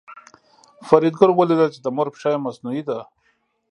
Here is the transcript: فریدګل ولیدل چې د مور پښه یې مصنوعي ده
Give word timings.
فریدګل 0.87 1.31
ولیدل 1.33 1.69
چې 1.75 1.79
د 1.81 1.87
مور 1.95 2.07
پښه 2.13 2.29
یې 2.33 2.43
مصنوعي 2.45 2.83
ده 2.89 2.97